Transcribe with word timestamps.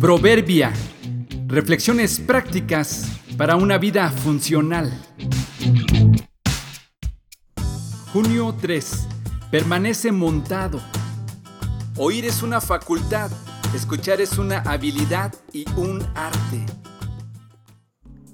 Proverbia. 0.00 0.72
Reflexiones 1.46 2.20
prácticas 2.20 3.20
para 3.36 3.56
una 3.56 3.76
vida 3.76 4.08
funcional. 4.08 4.90
Junio 8.10 8.56
3. 8.58 9.08
Permanece 9.50 10.10
montado. 10.10 10.80
Oír 11.98 12.24
es 12.24 12.42
una 12.42 12.62
facultad, 12.62 13.30
escuchar 13.74 14.22
es 14.22 14.38
una 14.38 14.60
habilidad 14.60 15.34
y 15.52 15.66
un 15.76 16.02
arte. 16.14 16.64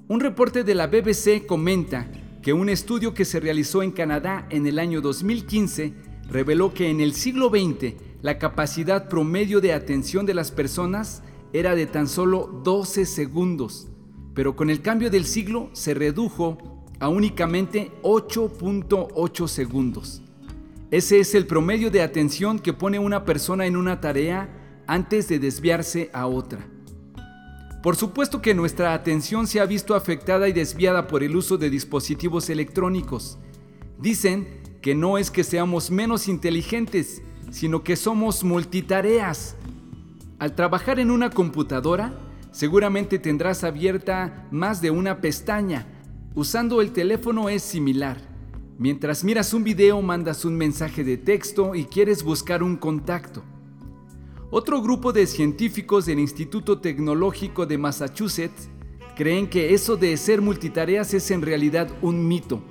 Un 0.07 0.21
reporte 0.21 0.63
de 0.63 0.77
la 0.77 0.87
BBC 0.87 1.47
comenta 1.47 2.07
que 2.43 2.53
un 2.53 2.69
estudio 2.69 3.13
que 3.13 3.25
se 3.25 3.41
realizó 3.41 3.83
en 3.83 3.91
Canadá 3.91 4.47
en 4.51 4.69
el 4.69 4.79
año 4.79 5.01
2015 5.01 5.95
reveló 6.31 6.73
que 6.73 6.91
en 6.91 7.01
el 7.01 7.13
siglo 7.13 7.49
XX 7.49 7.95
la 8.23 8.39
capacidad 8.39 9.09
promedio 9.09 9.61
de 9.61 9.73
atención 9.73 10.27
de 10.27 10.35
las 10.35 10.53
personas 10.53 11.25
era 11.59 11.75
de 11.75 11.87
tan 11.87 12.07
solo 12.07 12.61
12 12.65 13.07
segundos, 13.07 13.89
pero 14.35 14.55
con 14.57 14.69
el 14.69 14.83
cambio 14.83 15.11
del 15.11 15.25
siglo 15.25 15.71
se 15.73 15.95
redujo 15.95 16.59
a 17.01 17.09
únicamente 17.09 17.93
8.8 18.03 19.49
segundos. 19.49 20.23
Ese 20.91 21.19
es 21.19 21.35
el 21.35 21.47
promedio 21.47 21.91
de 21.91 22.03
atención 22.03 22.59
que 22.59 22.73
pone 22.73 22.99
una 22.99 23.25
persona 23.25 23.67
en 23.67 23.77
una 23.77 24.01
tarea 24.01 24.83
antes 24.87 25.29
de 25.29 25.39
desviarse 25.39 26.11
a 26.13 26.27
otra. 26.27 26.69
Por 27.83 27.97
supuesto 27.97 28.43
que 28.43 28.55
nuestra 28.55 28.95
atención 28.95 29.47
se 29.47 29.61
ha 29.61 29.67
visto 29.67 29.95
afectada 29.95 30.49
y 30.49 30.53
desviada 30.53 31.07
por 31.07 31.23
el 31.23 31.37
uso 31.37 31.57
de 31.57 31.71
dispositivos 31.71 32.51
electrónicos. 32.51 33.39
Dicen 33.99 34.47
que 34.83 34.95
no 34.95 35.19
es 35.19 35.31
que 35.31 35.45
seamos 35.45 35.91
menos 35.91 36.29
inteligentes, 36.29 37.23
sino 37.51 37.83
que 37.83 37.97
somos 37.97 38.45
multitareas. 38.45 39.57
Al 40.39 40.55
trabajar 40.55 41.01
en 41.01 41.11
una 41.11 41.31
computadora, 41.31 42.13
seguramente 42.51 43.19
tendrás 43.19 43.65
abierta 43.65 44.47
más 44.51 44.83
de 44.83 44.91
una 44.91 45.23
pestaña. 45.23 45.87
Usando 46.35 46.83
el 46.83 46.93
teléfono 46.93 47.49
es 47.49 47.63
similar. 47.63 48.19
Mientras 48.79 49.25
miras 49.25 49.55
un 49.55 49.65
video 49.65 50.03
mandas 50.03 50.45
un 50.45 50.55
mensaje 50.55 51.05
de 51.05 51.17
texto 51.17 51.75
y 51.75 51.87
quieres 51.87 52.23
buscar 52.23 52.63
un 52.63 52.77
contacto. 52.77 53.43
Otro 54.51 54.83
grupo 54.83 55.15
de 55.15 55.27
científicos 55.27 56.05
del 56.05 56.19
Instituto 56.19 56.81
Tecnológico 56.81 57.65
de 57.65 57.79
Massachusetts 57.79 58.69
creen 59.17 59.49
que 59.49 59.73
eso 59.73 59.97
de 59.97 60.15
ser 60.19 60.43
multitareas 60.43 61.15
es 61.15 61.31
en 61.31 61.41
realidad 61.41 61.89
un 62.03 62.29
mito 62.29 62.63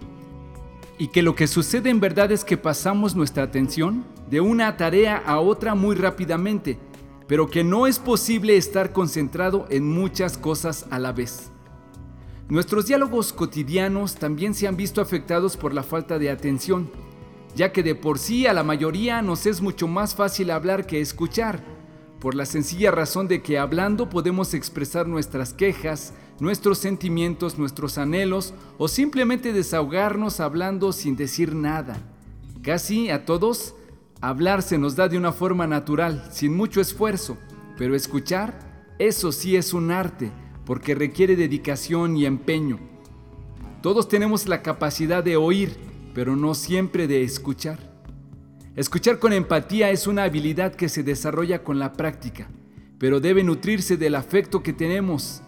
y 0.98 1.08
que 1.08 1.22
lo 1.22 1.36
que 1.36 1.48
sucede 1.48 1.90
en 1.90 2.00
verdad 2.00 2.32
es 2.32 2.46
que 2.46 2.58
pasamos 2.58 3.16
nuestra 3.16 3.44
atención 3.44 4.06
de 4.30 4.42
una 4.42 4.78
tarea 4.78 5.18
a 5.18 5.40
otra 5.40 5.76
muy 5.76 5.96
rápidamente, 5.96 6.80
pero 7.28 7.50
que 7.50 7.64
no 7.64 7.88
es 7.88 8.00
posible 8.00 8.58
estar 8.58 8.94
concentrado 8.94 9.66
en 9.70 9.90
muchas 9.90 10.38
cosas 10.38 10.86
a 10.90 11.00
la 11.00 11.12
vez. 11.12 11.52
Nuestros 12.48 12.86
diálogos 12.86 13.34
cotidianos 13.34 14.16
también 14.16 14.54
se 14.54 14.68
han 14.68 14.78
visto 14.78 15.02
afectados 15.02 15.58
por 15.58 15.74
la 15.74 15.84
falta 15.84 16.20
de 16.20 16.30
atención 16.30 16.90
ya 17.56 17.72
que 17.72 17.84
de 17.84 17.96
por 17.96 18.20
sí 18.20 18.46
a 18.46 18.54
la 18.54 18.64
mayoría 18.64 19.22
nos 19.22 19.46
es 19.46 19.62
mucho 19.62 19.88
más 19.88 20.14
fácil 20.14 20.52
hablar 20.52 20.86
que 20.86 21.00
escuchar, 21.00 21.64
por 22.20 22.36
la 22.36 22.46
sencilla 22.46 22.92
razón 22.92 23.28
de 23.28 23.42
que 23.42 23.58
hablando 23.58 24.10
podemos 24.10 24.54
expresar 24.54 25.08
nuestras 25.08 25.54
quejas, 25.54 26.14
nuestros 26.40 26.80
sentimientos, 26.80 27.58
nuestros 27.58 27.98
anhelos 27.98 28.54
o 28.78 28.88
simplemente 28.88 29.54
desahogarnos 29.54 30.40
hablando 30.40 30.92
sin 30.92 31.16
decir 31.16 31.56
nada. 31.56 31.98
Casi 32.62 33.10
a 33.10 33.26
todos, 33.26 33.76
hablar 34.22 34.62
se 34.62 34.78
nos 34.78 34.96
da 34.96 35.08
de 35.08 35.18
una 35.18 35.32
forma 35.32 35.68
natural, 35.68 36.28
sin 36.32 36.56
mucho 36.56 36.82
esfuerzo, 36.82 37.38
pero 37.78 37.96
escuchar, 37.96 38.58
eso 39.00 39.32
sí 39.32 39.56
es 39.56 39.74
un 39.74 39.92
arte, 39.92 40.32
porque 40.66 40.96
requiere 40.96 41.36
dedicación 41.36 42.18
y 42.18 42.26
empeño. 42.26 42.80
Todos 43.82 44.08
tenemos 44.08 44.48
la 44.48 44.62
capacidad 44.62 45.24
de 45.24 45.38
oír, 45.38 45.76
pero 46.14 46.36
no 46.36 46.56
siempre 46.56 47.08
de 47.08 47.24
escuchar. 47.24 47.78
Escuchar 48.76 49.20
con 49.20 49.32
empatía 49.32 49.92
es 49.92 50.08
una 50.08 50.24
habilidad 50.24 50.76
que 50.76 50.90
se 50.90 51.04
desarrolla 51.04 51.64
con 51.64 51.80
la 51.80 51.94
práctica, 51.94 52.50
pero 52.98 53.20
debe 53.20 53.44
nutrirse 53.44 53.96
del 53.96 54.16
afecto 54.16 54.64
que 54.64 54.74
tenemos. 54.74 55.42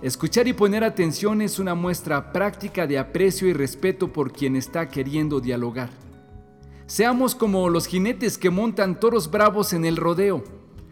Escuchar 0.00 0.48
y 0.48 0.52
poner 0.52 0.82
atención 0.82 1.42
es 1.42 1.58
una 1.58 1.74
muestra 1.74 2.32
práctica 2.32 2.86
de 2.86 2.98
aprecio 2.98 3.46
y 3.46 3.52
respeto 3.52 4.12
por 4.12 4.32
quien 4.32 4.56
está 4.56 4.88
queriendo 4.88 5.40
dialogar. 5.40 6.01
Seamos 6.86 7.34
como 7.34 7.68
los 7.68 7.86
jinetes 7.86 8.38
que 8.38 8.50
montan 8.50 8.98
toros 9.00 9.30
bravos 9.30 9.72
en 9.72 9.84
el 9.84 9.96
rodeo. 9.96 10.44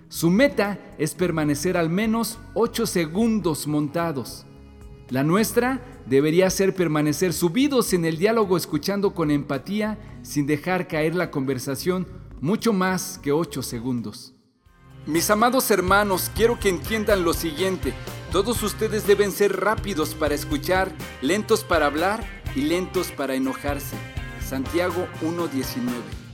Su 0.08 0.30
meta 0.30 0.78
es 0.98 1.14
permanecer 1.14 1.76
al 1.76 1.90
menos 1.90 2.38
8 2.54 2.86
segundos 2.86 3.66
montados. 3.66 4.46
La 5.08 5.24
nuestra 5.24 5.80
debería 6.06 6.48
ser 6.50 6.74
permanecer 6.74 7.32
subidos 7.32 7.92
en 7.92 8.04
el 8.04 8.16
diálogo 8.16 8.56
escuchando 8.56 9.12
con 9.12 9.30
empatía 9.30 9.98
sin 10.22 10.46
dejar 10.46 10.86
caer 10.86 11.14
la 11.14 11.30
conversación 11.30 12.06
mucho 12.40 12.72
más 12.72 13.18
que 13.22 13.32
ocho 13.32 13.62
segundos. 13.62 14.34
Mis 15.06 15.30
amados 15.30 15.70
hermanos, 15.70 16.30
quiero 16.34 16.58
que 16.58 16.68
entiendan 16.68 17.24
lo 17.24 17.32
siguiente. 17.32 17.92
Todos 18.32 18.62
ustedes 18.62 19.06
deben 19.06 19.32
ser 19.32 19.58
rápidos 19.58 20.14
para 20.14 20.34
escuchar, 20.34 20.92
lentos 21.22 21.64
para 21.64 21.86
hablar 21.86 22.24
y 22.54 22.62
lentos 22.62 23.10
para 23.10 23.34
enojarse. 23.34 23.96
Santiago 24.50 25.06
1.19 25.22 26.29